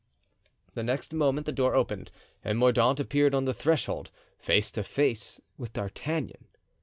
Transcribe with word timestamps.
The 0.73 0.81
next 0.81 1.13
moment 1.13 1.45
the 1.45 1.51
door 1.51 1.75
opened 1.75 2.09
and 2.43 2.57
Mordaunt 2.57 2.99
appeared 2.99 3.35
on 3.35 3.45
the 3.45 3.53
threshold, 3.53 4.09
face 4.39 4.71
to 4.71 4.81
face 4.81 5.39
with 5.59 5.73
D'Artagnan. 5.73 6.45